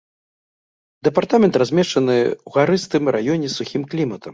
Дэпартамент 1.09 1.53
размешчаны 1.65 2.17
ў 2.25 2.59
гарыстым 2.59 3.03
раёне 3.19 3.47
з 3.51 3.55
сухім 3.61 3.91
кліматам. 3.95 4.29